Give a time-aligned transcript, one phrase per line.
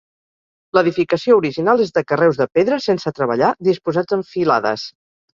[0.75, 4.87] L'edificació original és de carreus de pedra sense treballar disposats en filades.